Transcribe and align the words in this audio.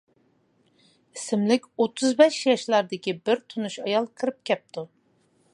ئىسىملىك 1.17 1.67
ئوتتۇز 1.77 2.17
بەش 2.23 2.41
ياشلاردىكى 2.47 3.17
بىر 3.29 3.47
تونۇش 3.53 3.79
ئايال 3.85 4.13
كىرىپ 4.23 4.45
كەپتۇ. 4.53 4.89